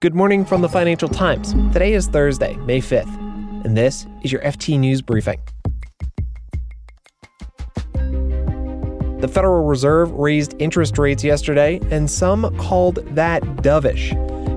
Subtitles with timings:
[0.00, 1.54] Good morning from the Financial Times.
[1.72, 3.12] Today is Thursday, May 5th,
[3.64, 5.40] and this is your FT News Briefing.
[9.18, 14.14] The Federal Reserve raised interest rates yesterday, and some called that dovish.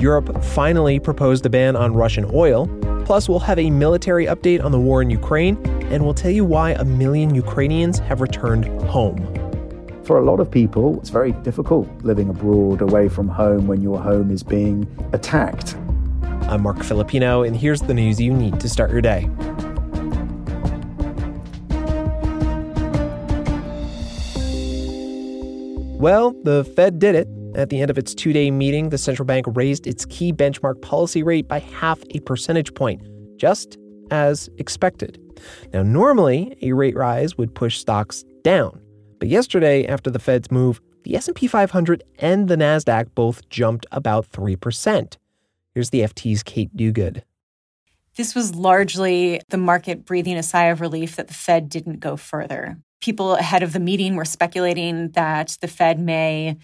[0.00, 2.68] Europe finally proposed a ban on Russian oil.
[3.04, 5.56] Plus, we'll have a military update on the war in Ukraine,
[5.90, 9.18] and we'll tell you why a million Ukrainians have returned home.
[10.04, 13.98] For a lot of people, it's very difficult living abroad away from home when your
[13.98, 15.76] home is being attacked.
[16.42, 19.30] I'm Marc Filippino, and here's the news you need to start your day.
[25.98, 27.26] Well, the Fed did it.
[27.54, 30.82] At the end of its two day meeting, the central bank raised its key benchmark
[30.82, 33.00] policy rate by half a percentage point,
[33.38, 33.78] just
[34.10, 35.18] as expected.
[35.72, 38.83] Now, normally, a rate rise would push stocks down.
[39.24, 44.30] But yesterday, after the Fed's move, the S&P 500 and the Nasdaq both jumped about
[44.30, 45.16] 3%.
[45.72, 47.22] Here's the FT's Kate Duguid.
[48.16, 52.18] This was largely the market breathing a sigh of relief that the Fed didn't go
[52.18, 52.76] further.
[53.00, 56.58] People ahead of the meeting were speculating that the Fed may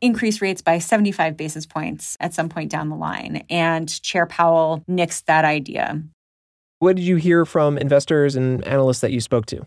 [0.00, 3.44] increase rates by 75 basis points at some point down the line.
[3.50, 6.02] And Chair Powell nixed that idea.
[6.78, 9.66] What did you hear from investors and analysts that you spoke to?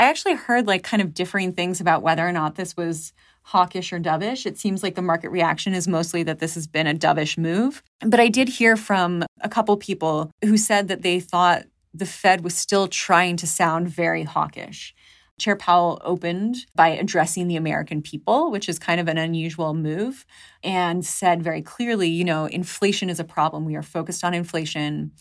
[0.00, 3.12] I actually heard like kind of differing things about whether or not this was
[3.42, 4.46] hawkish or dovish.
[4.46, 7.82] It seems like the market reaction is mostly that this has been a dovish move.
[8.00, 12.42] But I did hear from a couple people who said that they thought the Fed
[12.42, 14.94] was still trying to sound very hawkish.
[15.38, 20.24] Chair Powell opened by addressing the American people, which is kind of an unusual move,
[20.64, 23.66] and said very clearly, you know, inflation is a problem.
[23.66, 25.12] We are focused on inflation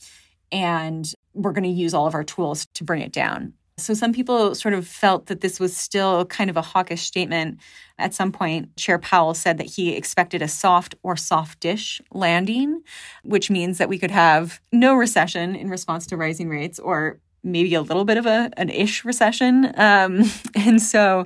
[0.53, 3.53] and we're going to use all of our tools to bring it down.
[3.79, 7.59] So some people sort of felt that this was still kind of a hawkish statement.
[7.97, 12.81] At some point, Chair Powell said that he expected a soft or softish landing,
[13.23, 17.73] which means that we could have no recession in response to rising rates or maybe
[17.73, 19.71] a little bit of a an ish recession.
[19.75, 21.25] Um, and so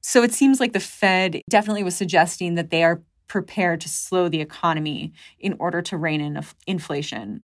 [0.00, 4.28] so it seems like the Fed definitely was suggesting that they are prepared to slow
[4.28, 7.40] the economy in order to rein in inflation.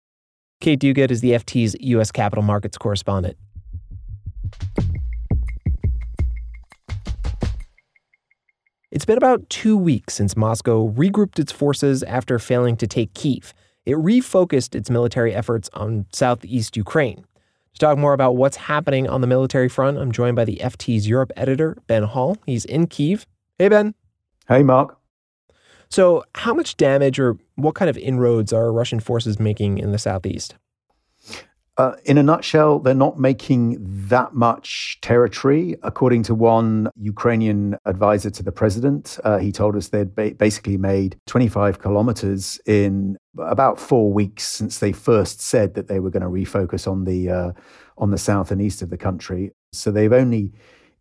[0.61, 2.13] Kate Duguid is the FT's U.S.
[2.13, 3.37] capital markets correspondent.
[8.95, 13.53] It's been about two weeks since Moscow regrouped its forces after failing to take Kiev.
[13.85, 17.25] It refocused its military efforts on southeast Ukraine.
[17.73, 21.09] To talk more about what's happening on the military front, I'm joined by the FT's
[21.09, 22.37] Europe editor, Ben Hall.
[22.47, 23.27] He's in Kiev.
[23.59, 23.95] Hey, Ben.
[24.47, 24.97] Hey, Marc.
[25.91, 29.99] So, how much damage or what kind of inroads are Russian forces making in the
[29.99, 30.55] southeast?
[31.77, 35.77] Uh, in a nutshell, they're not making that much territory.
[35.83, 40.77] According to one Ukrainian advisor to the president, uh, he told us they'd ba- basically
[40.77, 46.23] made 25 kilometers in about four weeks since they first said that they were going
[46.23, 47.53] to refocus on the uh,
[47.99, 49.51] on the south and east of the country.
[49.73, 50.53] So they've only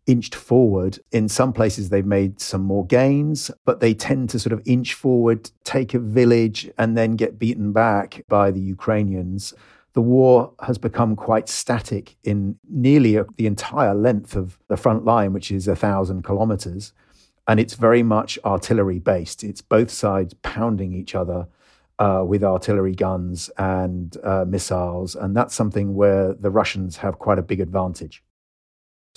[0.06, 0.98] inched forward.
[1.12, 4.94] In some places, they've made some more gains, but they tend to sort of inch
[4.94, 9.54] forward, take a village, and then get beaten back by the Ukrainians
[9.94, 15.32] the war has become quite static in nearly the entire length of the front line,
[15.32, 16.92] which is a thousand kilometers.
[17.46, 19.44] And it's very much artillery based.
[19.44, 21.46] It's both sides pounding each other
[22.00, 25.14] uh, with artillery guns and uh, missiles.
[25.14, 28.23] And that's something where the Russians have quite a big advantage.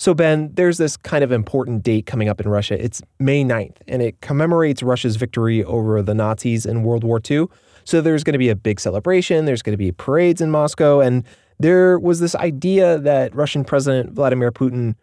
[0.00, 2.82] So, Ben, there's this kind of important date coming up in Russia.
[2.82, 7.46] It's May 9th, and it commemorates Russia's victory over the Nazis in World War II.
[7.84, 11.00] So there's going to be a big celebration, there's going to be parades in Moscow.
[11.00, 11.24] And
[11.58, 14.94] there was this idea that Russian President Vladimir Putin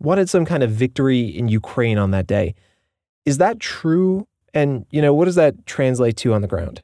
[0.00, 2.54] wanted some kind of victory in Ukraine on that day.
[3.24, 4.26] Is that true?
[4.52, 6.82] And, you know, what does that translate to on the ground?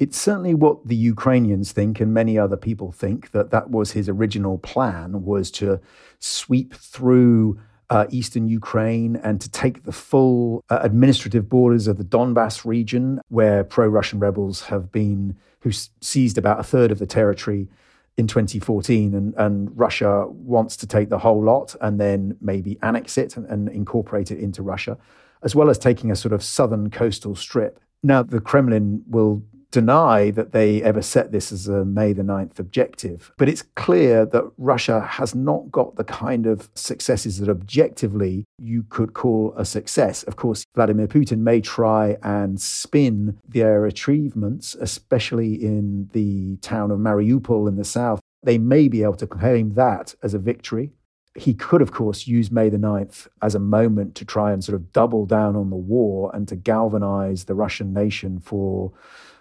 [0.00, 4.08] It's certainly what the Ukrainians think and many other people think that that was his
[4.08, 5.78] original plan was to
[6.18, 12.04] sweep through uh, eastern Ukraine and to take the full uh, administrative borders of the
[12.04, 15.70] Donbass region, where pro Russian rebels have been, who
[16.00, 17.68] seized about a third of the territory
[18.16, 19.14] in 2014.
[19.14, 23.44] And, and Russia wants to take the whole lot and then maybe annex it and,
[23.46, 24.96] and incorporate it into Russia,
[25.42, 27.80] as well as taking a sort of southern coastal strip.
[28.02, 32.58] Now, the Kremlin will deny that they ever set this as a May the 9th
[32.58, 33.32] objective.
[33.36, 38.84] But it's clear that Russia has not got the kind of successes that objectively you
[38.88, 40.22] could call a success.
[40.24, 46.98] Of course, Vladimir Putin may try and spin their achievements, especially in the town of
[46.98, 48.20] Mariupol in the south.
[48.42, 50.92] They may be able to claim that as a victory.
[51.36, 54.74] He could, of course, use May the 9th as a moment to try and sort
[54.74, 58.92] of double down on the war and to galvanize the Russian nation for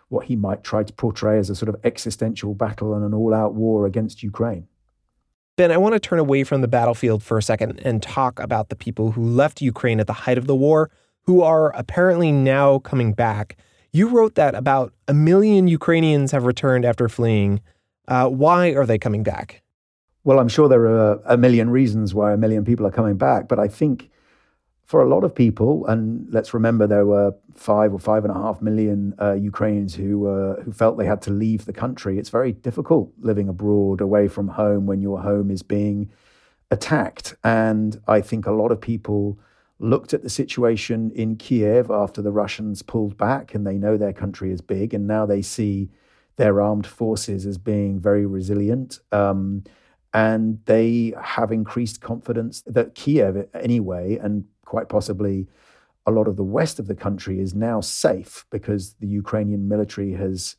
[0.10, 3.34] what he might try to portray as a sort of existential battle and an all
[3.34, 4.68] out war against Ukraine.
[5.56, 8.70] Ben, I want to turn away from the battlefield for a second and talk about
[8.70, 10.90] the people who left Ukraine at the height of the war,
[11.24, 13.58] who are apparently now coming back.
[13.92, 17.62] You wrote that about a million Ukrainians have returned after fleeing.
[18.08, 19.62] Uh, why are they coming back?
[20.24, 23.48] Well, I'm sure there are a million reasons why a million people are coming back,
[23.48, 24.10] but I think
[24.90, 28.40] for a lot of people, and let's remember there were five or five and a
[28.46, 32.18] half million uh, Ukrainians who uh, who felt they had to leave the country.
[32.18, 36.10] It's very difficult living abroad, away from home, when your home is being
[36.72, 37.36] attacked.
[37.44, 39.38] And I think a lot of people
[39.78, 44.20] looked at the situation in Kiev after the Russians pulled back, and they know their
[44.24, 45.92] country is big, and now they see
[46.38, 49.02] their armed forces as being very resilient.
[49.12, 49.66] Um,
[50.16, 55.48] and they have increased confidence that Kiev, anyway, and quite possibly
[56.06, 60.14] a lot of the west of the country is now safe because the Ukrainian military
[60.14, 60.56] has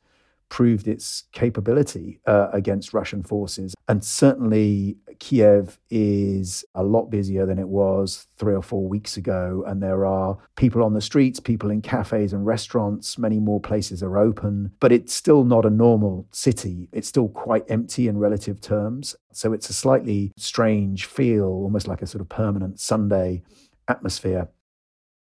[0.51, 3.75] proved its capability uh, against Russian forces.
[3.89, 9.65] And certainly, Kiev is a lot busier than it was three or four weeks ago.
[9.67, 13.17] And there are people on the streets, people in cafes and restaurants.
[13.17, 16.89] Many more places are open, but it's still not a normal city.
[16.93, 19.15] It's still quite empty in relative terms.
[19.33, 23.43] So it's a slightly strange feel, almost like a sort of permanent Sunday
[23.91, 24.49] atmosphere.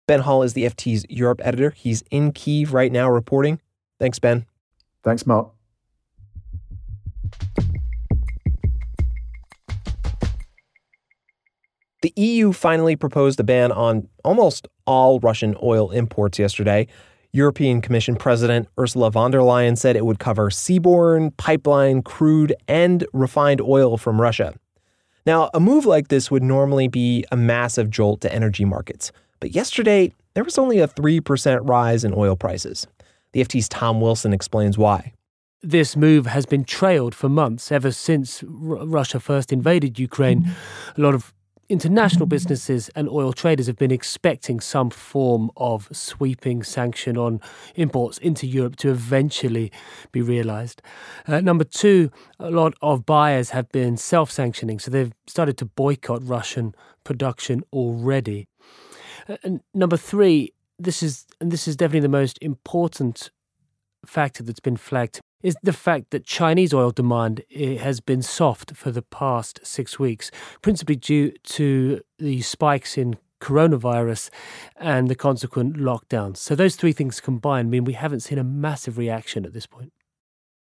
[0.07, 1.71] Ben Hall is the FT's Europe editor.
[1.71, 3.59] He's in Kiev right now reporting.
[3.99, 4.45] Thanks, Ben.
[5.03, 5.51] Thanks, Marc.
[12.01, 16.87] The EU finally proposed a ban on almost all Russian oil imports yesterday.
[17.31, 23.05] European Commission President Ursula von der Leyen said it would cover seaborne, pipeline, crude, and
[23.13, 24.53] refined oil from Russia.
[25.25, 29.53] Now, a move like this would normally be a massive jolt to energy markets, but
[29.53, 32.87] yesterday there was only a 3% rise in oil prices.
[33.33, 35.13] The FT's Tom Wilson explains why.
[35.61, 40.41] This move has been trailed for months, ever since R- Russia first invaded Ukraine.
[40.41, 41.01] Mm-hmm.
[41.01, 41.33] A lot of
[41.71, 47.39] international businesses and oil traders have been expecting some form of sweeping sanction on
[47.75, 49.71] imports into Europe to eventually
[50.11, 50.81] be realized.
[51.27, 55.65] Uh, number two, a lot of buyers have been self sanctioning, so they've started to
[55.65, 56.75] boycott Russian
[57.05, 58.47] production already.
[59.29, 63.31] Uh, and number three, this is and this is definitely the most important
[64.05, 68.75] factor that's been flagged is the fact that Chinese oil demand eh, has been soft
[68.75, 74.29] for the past six weeks, principally due to the spikes in coronavirus
[74.77, 76.37] and the consequent lockdowns.
[76.37, 79.91] So those three things combined mean we haven't seen a massive reaction at this point.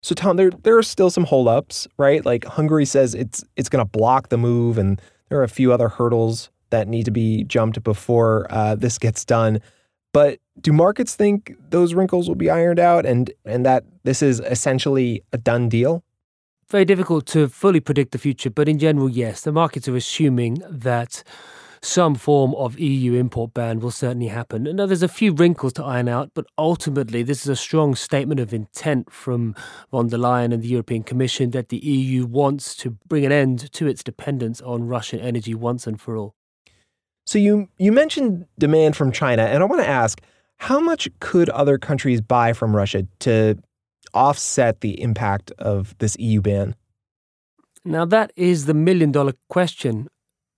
[0.01, 2.23] So Tom, there there are still some holdups, right?
[2.23, 5.73] Like Hungary says it's it's going to block the move, and there are a few
[5.73, 9.61] other hurdles that need to be jumped before uh, this gets done.
[10.15, 14.39] But do markets think those wrinkles will be ironed out and, and that this is
[14.39, 16.05] essentially a done deal?
[16.69, 19.41] Very difficult to fully predict the future, but in general, yes.
[19.41, 21.21] The markets are assuming that
[21.81, 24.63] some form of EU import ban will certainly happen.
[24.63, 28.39] Now, there's a few wrinkles to iron out, but ultimately, this is a strong statement
[28.39, 29.53] of intent from
[29.91, 33.69] von der Leyen and the European Commission that the EU wants to bring an end
[33.73, 36.35] to its dependence on Russian energy once and for all.
[37.25, 40.21] So you you mentioned demand from China, and I want to ask,
[40.57, 43.57] how much could other countries buy from Russia to
[44.13, 46.75] offset the impact of this EU ban?
[47.83, 50.07] Now that is the million dollar question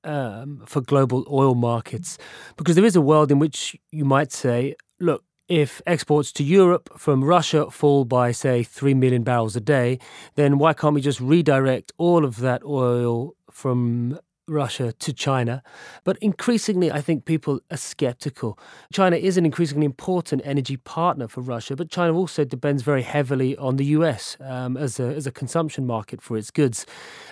[0.03, 2.17] um, for global oil markets,
[2.57, 6.89] because there is a world in which you might say, look, if exports to Europe
[6.97, 9.97] from Russia fall by, say, 3 million barrels a day,
[10.35, 15.61] then why can't we just redirect all of that oil from Russia to China.
[16.03, 18.57] But increasingly, I think people are skeptical.
[18.91, 23.57] China is an increasingly important energy partner for Russia, but China also depends very heavily
[23.57, 26.85] on the US um, as, a, as a consumption market for its goods.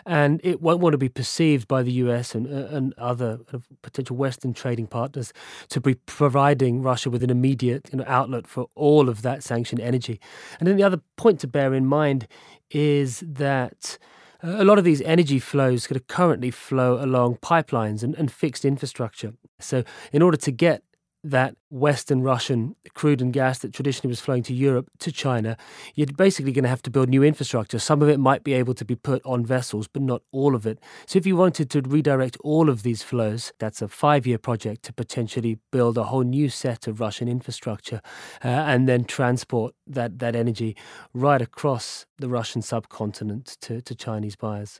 [0.05, 3.39] And it won't want to be perceived by the US and, uh, and other
[3.81, 5.31] potential Western trading partners
[5.69, 9.81] to be providing Russia with an immediate you know, outlet for all of that sanctioned
[9.81, 10.19] energy.
[10.59, 12.27] And then the other point to bear in mind
[12.71, 13.97] is that
[14.45, 19.33] a lot of these energy flows currently flow along pipelines and, and fixed infrastructure.
[19.59, 20.83] So, in order to get
[21.25, 25.57] that Western Russian crude and gas that traditionally was flowing to Europe to China,
[25.95, 27.79] you're basically going to have to build new infrastructure.
[27.79, 30.67] Some of it might be able to be put on vessels, but not all of
[30.67, 30.79] it.
[31.07, 34.83] So, if you wanted to redirect all of these flows, that's a five year project
[34.83, 38.01] to potentially build a whole new set of Russian infrastructure
[38.43, 40.77] uh, and then transport that, that energy
[41.13, 44.79] right across the Russian subcontinent to, to Chinese buyers.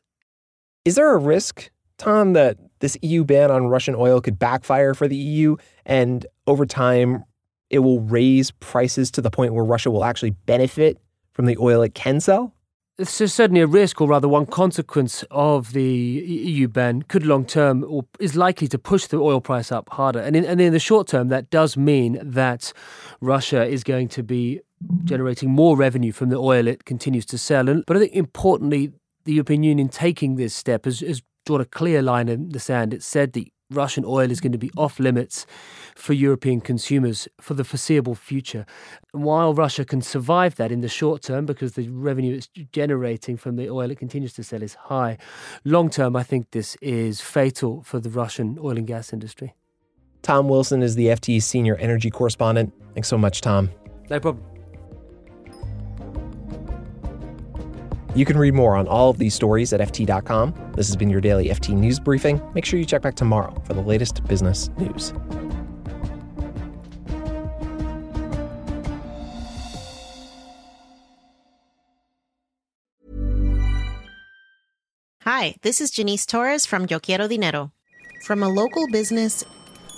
[0.86, 5.08] Is there a risk Tom, that this EU ban on Russian oil could backfire for
[5.08, 7.24] the EU, and over time,
[7.70, 10.98] it will raise prices to the point where Russia will actually benefit
[11.32, 12.54] from the oil it can sell?
[12.98, 17.84] It's certainly a risk, or rather, one consequence of the EU ban could long term
[17.86, 20.20] or is likely to push the oil price up harder.
[20.20, 22.72] And in, and in the short term, that does mean that
[23.20, 24.62] Russia is going to be
[25.04, 27.68] generating more revenue from the oil it continues to sell.
[27.68, 28.94] And, but I think importantly,
[29.26, 32.94] the European Union taking this step has, has drawn a clear line in the sand.
[32.94, 35.46] It said that Russian oil is going to be off limits
[35.96, 38.66] for European consumers for the foreseeable future.
[39.14, 43.38] And while Russia can survive that in the short term because the revenue it's generating
[43.38, 45.18] from the oil it continues to sell is high,
[45.64, 49.56] long term, I think this is fatal for the Russian oil and gas industry.
[50.22, 52.74] Tom Wilson is the FT's senior energy correspondent.
[52.94, 53.72] Thanks so much, Tom.
[54.10, 54.55] No problem.
[58.16, 60.72] You can read more on all of these stories at FT.com.
[60.74, 62.42] This has been your daily FT News Briefing.
[62.54, 65.14] Make sure you check back tomorrow for the latest business news.
[75.24, 77.74] Hi, this is Janice Torres from Yo Quiero Dinero.
[78.24, 79.44] From a local business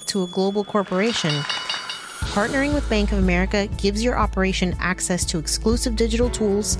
[0.08, 1.30] to a global corporation,
[2.32, 6.80] partnering with Bank of America gives your operation access to exclusive digital tools